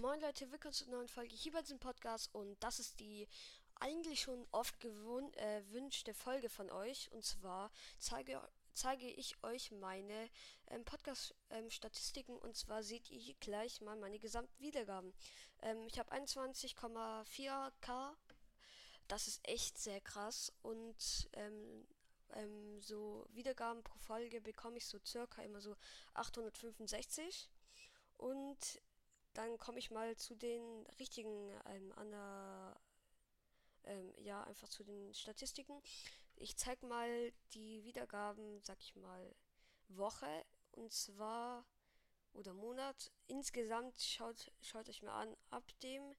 [0.00, 3.26] Moin Leute, willkommen zur neuen Folge hier bei diesem Podcast und das ist die
[3.80, 8.40] eigentlich schon oft gewünschte äh, Folge von euch und zwar zeige,
[8.74, 10.30] zeige ich euch meine
[10.68, 15.12] ähm, Podcast-Statistiken ähm, und zwar seht ihr hier gleich mal meine Gesamtwiedergaben.
[15.62, 18.14] Ähm, ich habe 21,4k,
[19.08, 21.88] das ist echt sehr krass und ähm,
[22.34, 25.74] ähm, so Wiedergaben pro Folge bekomme ich so circa immer so
[26.14, 27.50] 865
[28.16, 28.80] und
[29.38, 32.80] dann komme ich mal zu den richtigen ähm, an der,
[33.84, 35.80] ähm, ja, einfach zu den Statistiken.
[36.34, 39.36] Ich zeige mal die Wiedergaben, sag ich mal,
[39.86, 41.64] Woche und zwar
[42.32, 43.12] oder Monat.
[43.28, 46.16] Insgesamt schaut, schaut euch mal an, ab dem,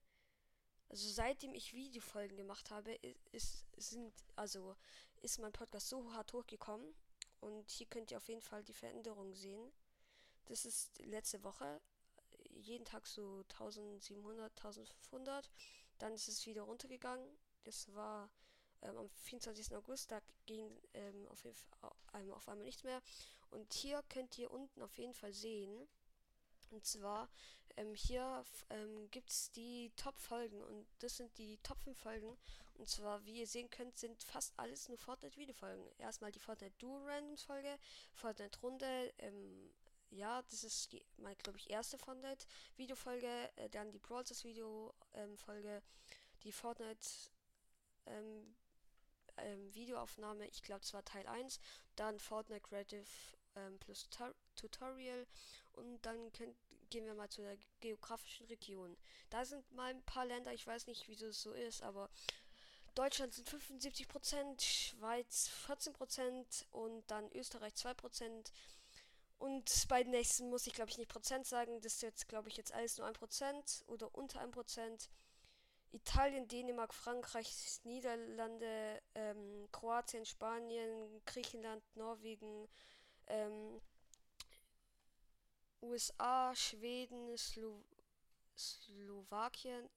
[0.88, 2.94] also seitdem ich Videofolgen gemacht habe,
[3.32, 4.76] ist, sind, also
[5.20, 6.94] ist mein Podcast so hart hochgekommen.
[7.40, 9.70] Und hier könnt ihr auf jeden Fall die Veränderung sehen.
[10.46, 11.82] Das ist letzte Woche
[12.54, 15.50] jeden Tag so 1700, 1500.
[15.98, 17.26] Dann ist es wieder runtergegangen.
[17.64, 18.30] Das war
[18.82, 19.74] ähm, am 24.
[19.76, 20.10] August.
[20.10, 21.44] Da ging ähm, auf,
[22.14, 23.02] ähm, auf einmal nichts mehr.
[23.50, 25.88] Und hier könnt ihr unten auf jeden Fall sehen.
[26.70, 27.28] Und zwar
[27.76, 32.36] ähm, hier ähm, gibt es die Top-Folgen und das sind die Top 5 Folgen.
[32.74, 35.84] Und zwar, wie ihr sehen könnt, sind fast alles nur Fortnite-Videofolgen.
[35.98, 37.78] Erstmal die Fortnite Duo Randoms Folge,
[38.14, 39.70] Fortnite Runde, ähm,
[40.10, 44.44] ja, das ist die, meine, glaube ich, erste Fortnite Videofolge, äh, dann die Brawl Stars
[44.44, 45.36] Video ähm,
[46.42, 47.06] die Fortnite
[48.06, 48.56] ähm,
[49.36, 51.60] ähm, ich glaube, es war Teil 1,
[51.96, 53.06] dann Fortnite Creative
[53.56, 54.08] ähm, plus
[54.56, 55.26] Tutorial
[55.72, 56.56] und dann könnt,
[56.90, 58.96] gehen wir mal zu der geografischen Region.
[59.30, 62.10] Da sind mal ein paar Länder, ich weiß nicht, wieso es so ist, aber
[62.94, 68.52] Deutschland sind 75%, Schweiz 14% und dann Österreich 2%.
[69.40, 71.80] Und bei den nächsten muss ich, glaube ich, nicht Prozent sagen.
[71.80, 75.08] Das ist jetzt, glaube ich, jetzt alles nur ein Prozent oder unter ein Prozent.
[75.92, 82.68] Italien, Dänemark, Frankreich, Niederlande, ähm, Kroatien, Spanien, Griechenland, Norwegen,
[83.28, 83.80] ähm,
[85.80, 87.82] USA, Schweden, Slo
[88.58, 89.88] Slowakien,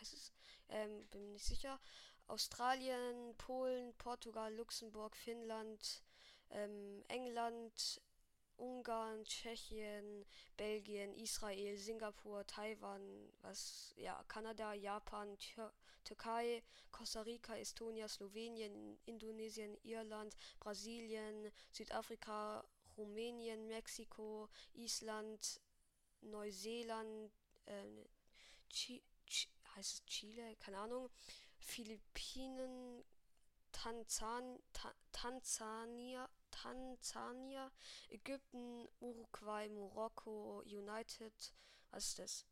[0.00, 0.32] heißt es,
[0.70, 1.78] ähm, bin mir nicht sicher,
[2.26, 6.02] Australien, Polen, Portugal, Luxemburg, Finnland,
[6.50, 8.00] ähm, England,
[8.58, 10.26] Ungarn, Tschechien,
[10.56, 15.72] Belgien, Israel, Singapur, Taiwan, was ja, Kanada, Japan, Tür
[16.04, 22.64] Türkei, Costa Rica, Estonia, Slowenien, Indonesien, Irland, Brasilien, Südafrika,
[22.96, 25.60] Rumänien, Mexiko, Island,
[26.22, 27.30] Neuseeland,
[27.66, 28.04] äh,
[28.70, 29.02] Ch
[29.76, 31.10] heißt es Chile, keine Ahnung,
[31.58, 33.04] Philippinen,
[33.72, 34.94] Tanzan Ta
[36.50, 37.70] Tansania,
[38.08, 41.32] Ägypten, Uruguay, Marokko, United,
[41.90, 42.46] was ist das?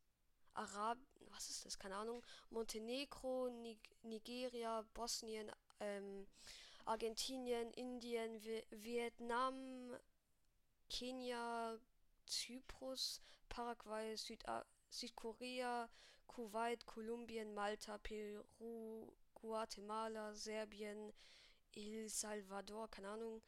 [0.55, 0.99] Arab,
[1.33, 1.79] was ist das?
[1.79, 2.23] Keine Ahnung.
[2.51, 6.27] Montenegro, Nig Nigeria, Bosnien, ähm,
[6.87, 9.97] Argentinien, Indien, Vi Vietnam,
[10.89, 11.79] Kenia,
[12.27, 15.89] Zyprus, Paraguay, Süda Südkorea,
[16.27, 18.43] Kuwait, Kolumbien, Malta, Peru,
[19.35, 21.13] Guatemala, Serbien,
[21.75, 23.43] El Salvador, keine Ahnung,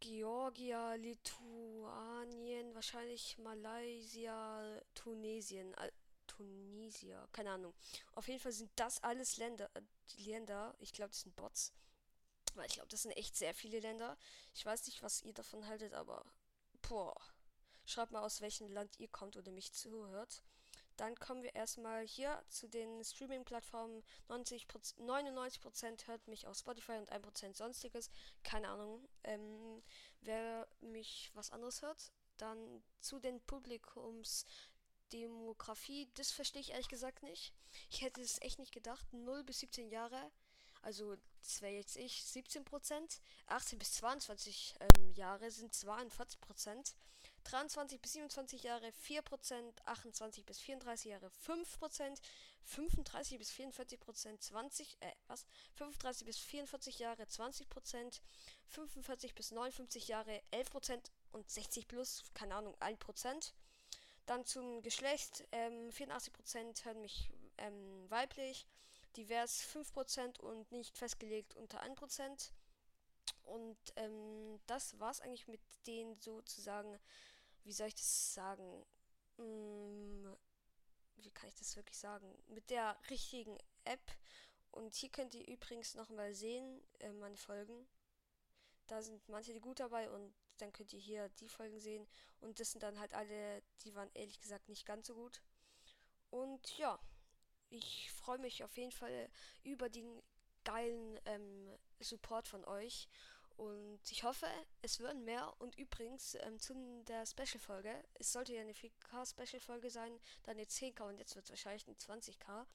[0.00, 5.90] Georgia, Lituanien, wahrscheinlich Malaysia, Tunesien, äh,
[6.26, 7.74] Tunisia, keine Ahnung.
[8.14, 9.82] Auf jeden Fall sind das alles Länder, äh,
[10.18, 11.72] Länder, ich glaube, das sind Bots.
[12.54, 14.16] Weil ich glaube, das sind echt sehr viele Länder.
[14.54, 16.24] Ich weiß nicht, was ihr davon haltet, aber
[16.82, 17.14] boah.
[17.84, 20.42] Schreibt mal aus welchem Land ihr kommt oder mich zuhört.
[20.96, 24.02] Dann kommen wir erstmal hier zu den Streaming-Plattformen.
[24.28, 28.08] 99% hört mich auf Spotify und 1% sonstiges.
[28.42, 29.82] Keine Ahnung, ähm,
[30.20, 32.12] wer mich was anderes hört.
[32.38, 36.08] Dann zu den Publikumsdemografie.
[36.14, 37.52] Das verstehe ich ehrlich gesagt nicht.
[37.90, 39.06] Ich hätte es echt nicht gedacht.
[39.12, 40.32] 0 bis 17 Jahre
[40.86, 46.94] also das wäre jetzt ich, 17%, 18 bis 22 ähm, Jahre sind 42%,
[47.50, 52.20] 23 bis 27 Jahre 4%, 28 bis 34 Jahre 5%,
[52.64, 55.46] 35 bis 44% 20, äh, was?
[55.74, 58.20] 35 bis 44 Jahre 20%,
[58.68, 63.52] 45 bis 59 Jahre 11% und 60 plus, keine Ahnung, 1%.
[64.26, 68.66] Dann zum Geschlecht, ähm, 84% hören mich ähm, weiblich,
[69.16, 72.50] divers 5% und nicht festgelegt unter 1%.
[73.44, 76.98] Und ähm, das war's eigentlich mit den sozusagen,
[77.66, 78.86] wie soll ich das sagen?
[79.36, 80.36] Hm,
[81.16, 82.38] wie kann ich das wirklich sagen?
[82.46, 84.12] Mit der richtigen App.
[84.70, 87.88] Und hier könnt ihr übrigens nochmal sehen, äh, meine Folgen.
[88.86, 92.06] Da sind manche die gut dabei und dann könnt ihr hier die Folgen sehen.
[92.40, 95.42] Und das sind dann halt alle, die waren ehrlich gesagt nicht ganz so gut.
[96.30, 96.98] Und ja,
[97.68, 99.28] ich freue mich auf jeden Fall
[99.64, 100.22] über den
[100.64, 103.08] geilen ähm, Support von euch.
[103.56, 104.46] Und ich hoffe,
[104.82, 105.54] es würden mehr.
[105.58, 106.74] Und übrigens, ähm, zu
[107.04, 111.50] der Special-Folge, es sollte ja eine 4K-Special-Folge sein, dann eine 10K und jetzt wird es
[111.50, 112.66] wahrscheinlich eine 20K.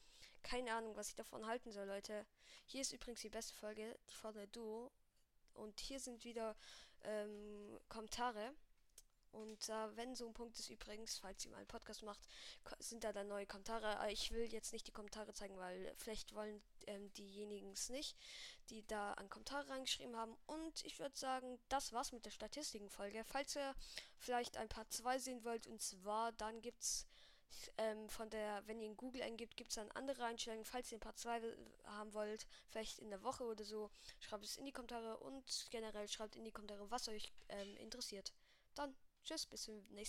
[0.42, 2.26] Keine Ahnung, was ich davon halten soll, Leute.
[2.66, 4.92] Hier ist übrigens die beste Folge, die der Duo.
[5.54, 6.56] Und hier sind wieder
[7.04, 8.54] ähm, Kommentare.
[9.32, 12.28] Und äh, wenn so ein Punkt ist übrigens, falls ihr mal einen Podcast macht,
[12.80, 13.98] sind da dann neue Kommentare.
[14.00, 18.16] Aber ich will jetzt nicht die Kommentare zeigen, weil vielleicht wollen ähm, diejenigen es nicht,
[18.70, 20.36] die da an Kommentare reingeschrieben haben.
[20.48, 23.24] Und ich würde sagen, das war's mit der Statistikenfolge.
[23.24, 23.76] Falls ihr
[24.18, 27.08] vielleicht ein paar zwei sehen wollt, und zwar dann gibt's
[27.78, 30.66] ähm, von der, wenn ihr in Google eingibt, gibt es dann andere Einstellungen.
[30.66, 31.42] Falls ihr ein paar zwei
[31.86, 36.08] haben wollt, vielleicht in der Woche oder so, schreibt es in die Kommentare und generell
[36.08, 38.34] schreibt in die Kommentare, was euch ähm, interessiert.
[38.76, 40.00] Dann Tschüss, bis zum nächsten Mal.